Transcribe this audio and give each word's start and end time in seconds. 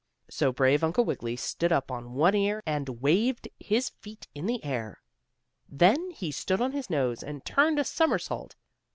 So 0.31 0.51
brave 0.51 0.83
Uncle 0.83 1.05
Wiggily 1.05 1.35
stood 1.35 1.71
up 1.71 1.91
on 1.91 2.15
one 2.15 2.33
ear 2.33 2.63
and 2.65 2.99
waved 3.03 3.47
his 3.59 3.89
feet 3.89 4.27
in 4.33 4.47
the 4.47 4.63
air. 4.65 4.99
Then 5.69 6.09
he 6.09 6.31
stood 6.31 6.59
on 6.59 6.71
his 6.71 6.89
nose 6.89 7.21
and 7.21 7.45
turned 7.45 7.77
a 7.77 7.83
somersault. 7.83 8.55